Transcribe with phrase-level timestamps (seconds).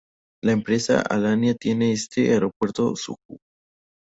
[0.43, 3.37] La empresa Alania tiene en este aeropuerto su Hub.